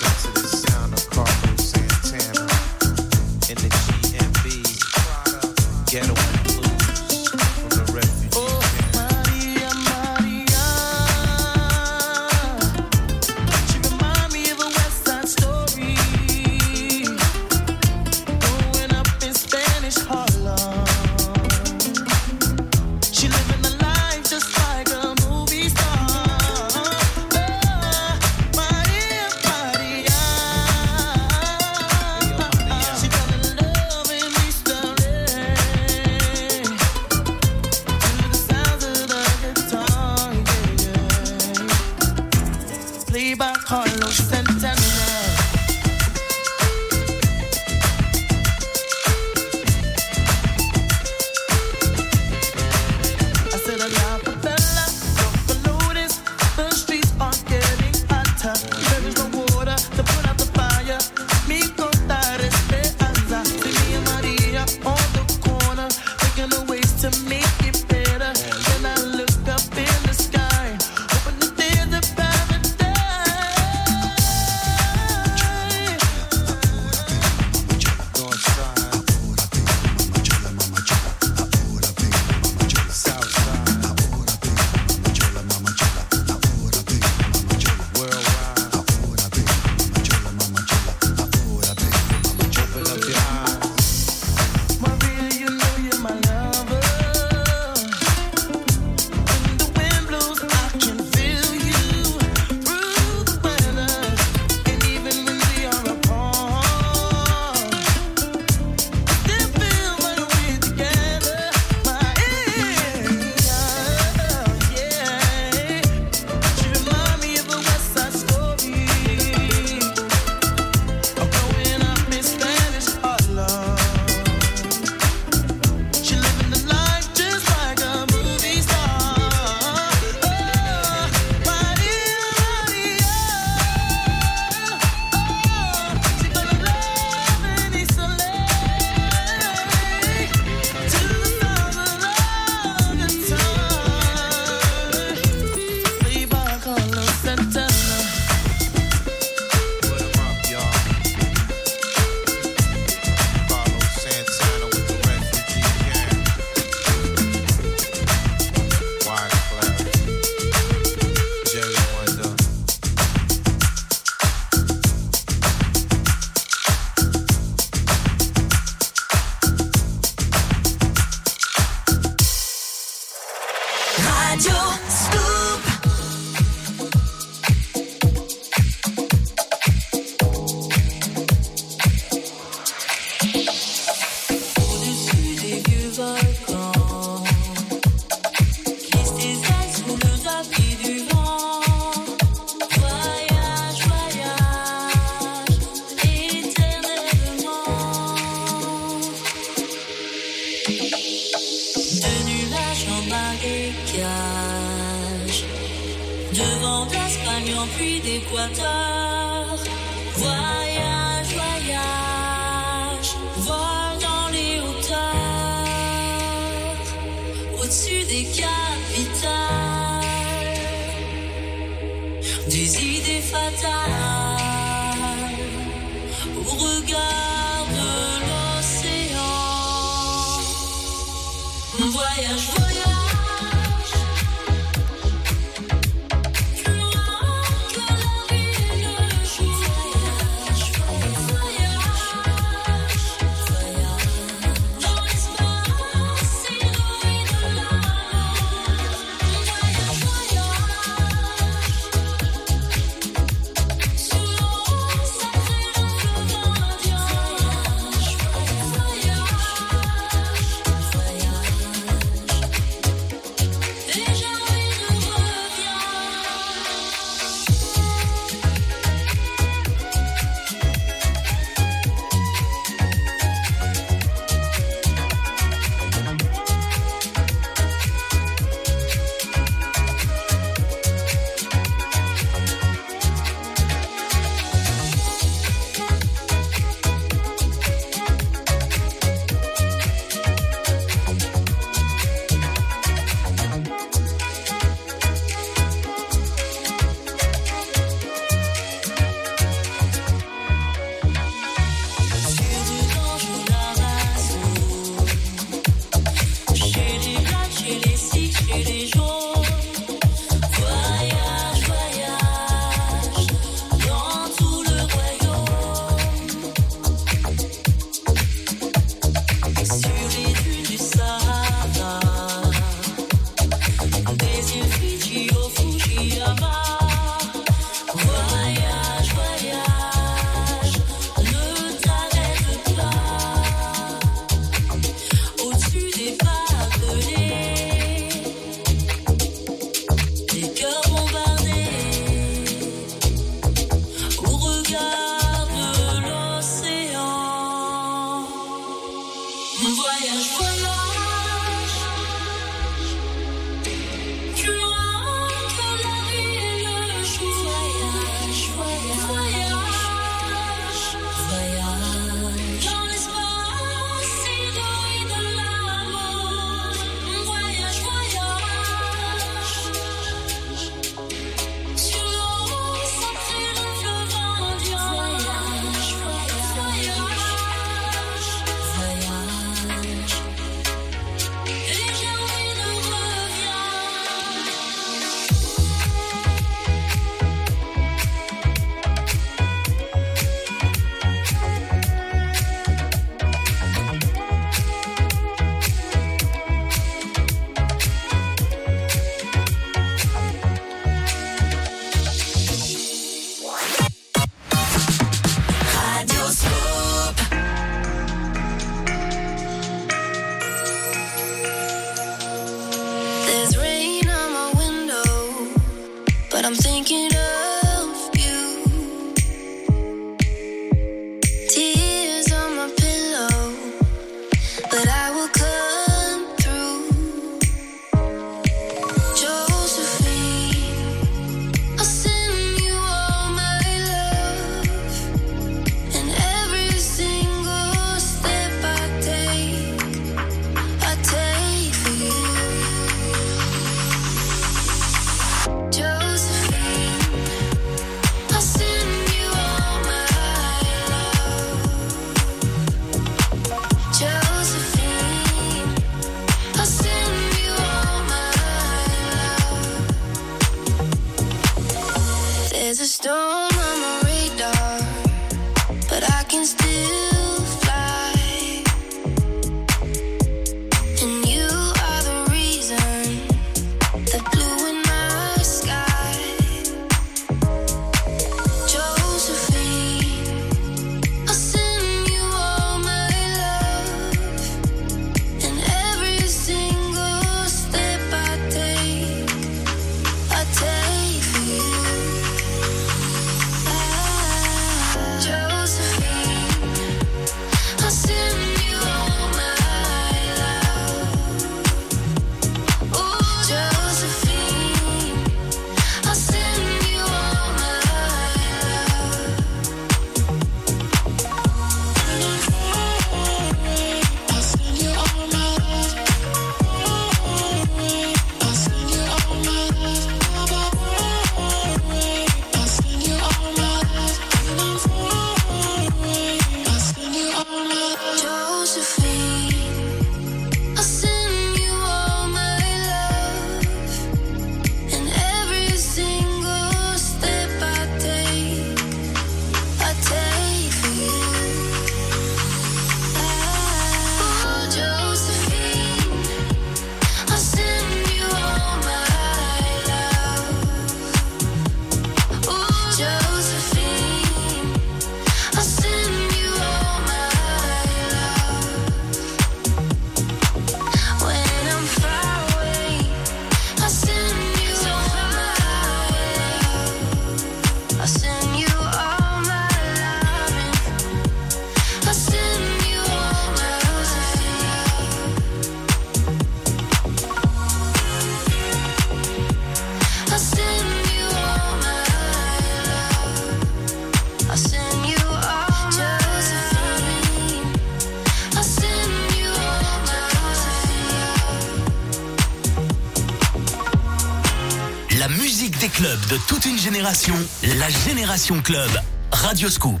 [597.00, 598.90] La Génération Club.
[599.30, 600.00] Radio Scoop.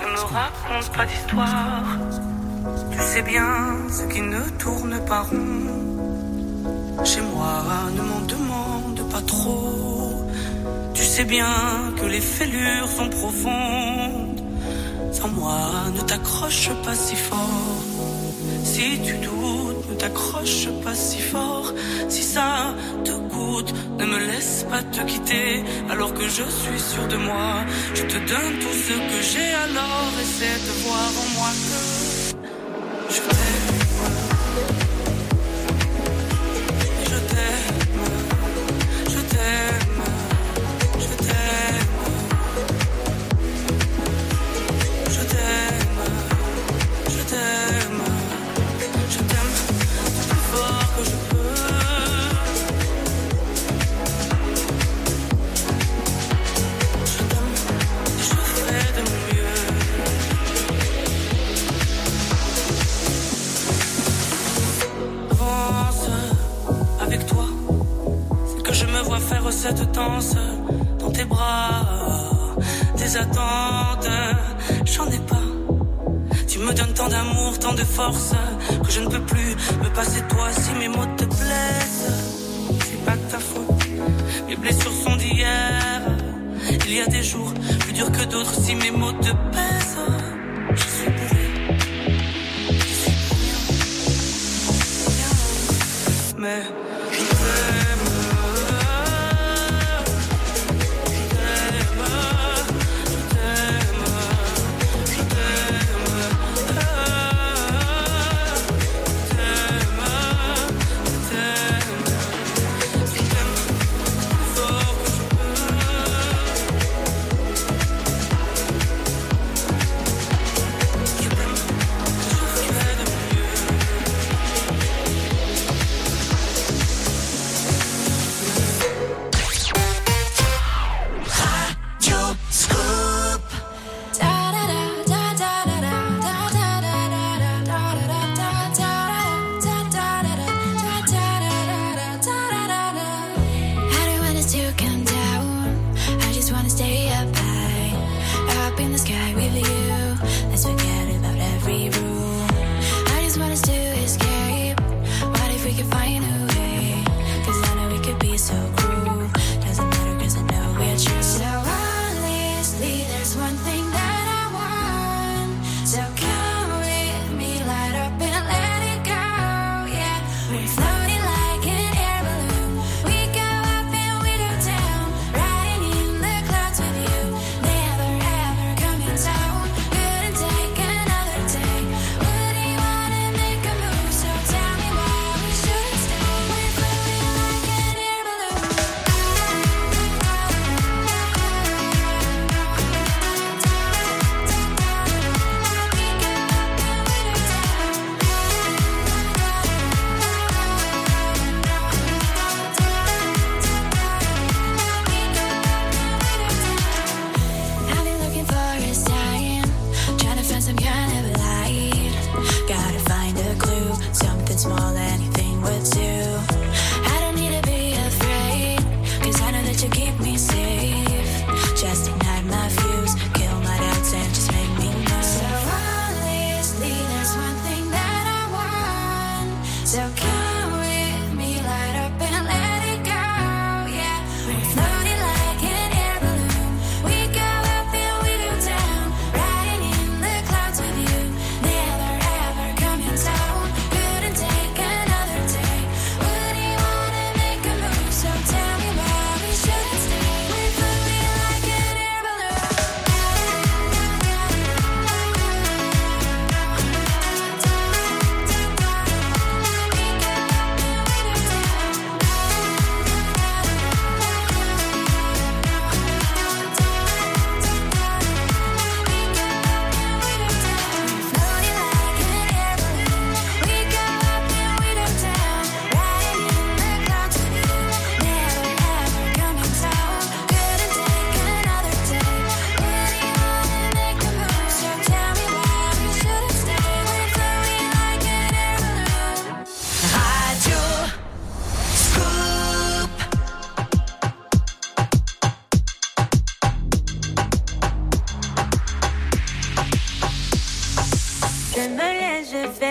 [0.00, 1.84] Ne me raconte pas d'histoire.
[2.92, 7.04] Tu sais bien ce qui ne tourne pas rond.
[7.04, 7.64] Chez moi,
[7.94, 10.30] ne m'en demande pas trop.
[10.94, 14.40] Tu sais bien que les fêlures sont profondes.
[15.12, 15.58] Sans moi,
[15.94, 17.82] ne t'accroche pas si fort.
[18.64, 21.72] Si tu doutes, ne t'accroche pas si fort.
[22.08, 22.74] Si ça
[23.04, 25.62] te coûte, ne me laisse pas te quitter.
[25.90, 27.64] Alors que je suis sûr de moi,
[27.94, 29.50] je te donne tout ce que j'ai.
[29.66, 31.27] Alors essaie de voir en
[96.48, 96.77] me.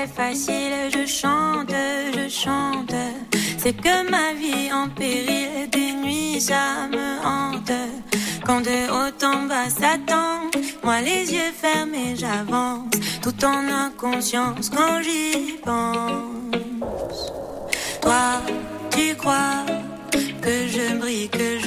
[0.07, 1.73] Facile, je chante,
[2.15, 2.95] je chante.
[3.57, 7.71] C'est que ma vie en péril, des nuits ça me hante.
[8.45, 10.49] Quand de haut en bas s'attend,
[10.83, 12.89] moi les yeux fermés j'avance,
[13.21, 17.31] tout en inconscience quand j'y pense.
[18.01, 18.41] Toi,
[18.91, 19.65] tu crois
[20.41, 21.66] que je brille, que je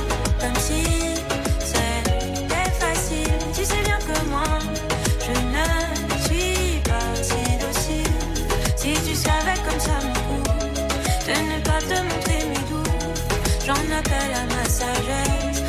[14.09, 15.61] à ma sagesse.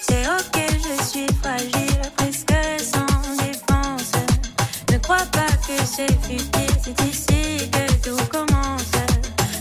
[0.00, 2.54] C'est ok, je suis fragile, presque
[2.92, 4.12] sans défense.
[4.92, 8.92] Ne crois pas que c'est futile, c'est ici que tout commence.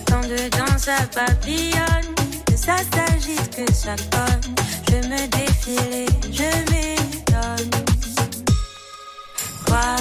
[0.08, 2.16] Quand dedans ça papillonne,
[2.46, 4.56] que ça s'agite, que ça cogne.
[4.90, 7.72] Je me défile et je m'étonne.
[9.66, 9.96] Quoi,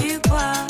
[0.00, 0.69] tu crois?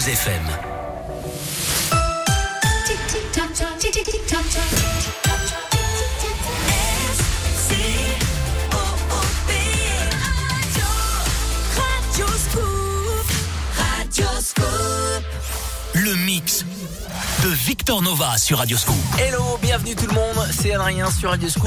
[0.00, 0.40] 92 FM.
[11.76, 13.26] Radio Scoop.
[13.76, 14.64] Radio Scoop.
[15.94, 16.64] Le mix
[17.44, 18.96] de Victor Nova sur Radio Scoop.
[19.18, 21.58] Hello, bienvenue tout le monde, c'est Adrien sur Radio Scoop.